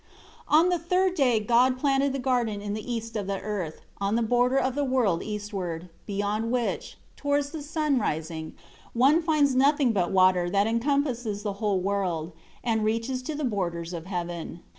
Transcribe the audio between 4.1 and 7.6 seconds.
the border of the world eastward, beyond which, towards